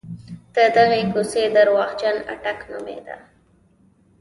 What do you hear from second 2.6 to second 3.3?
نومېده.